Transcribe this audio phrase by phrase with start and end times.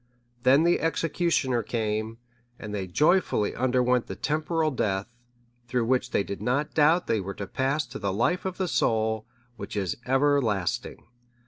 [0.41, 2.17] Then the executioner came,
[2.57, 5.05] and they joyfully underwent the temporal death,
[5.67, 8.67] through which they did not doubt they were to pass to the life of the
[8.67, 9.27] soul,
[9.57, 11.05] which is everlasting.